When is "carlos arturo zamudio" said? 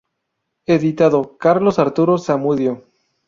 1.37-2.83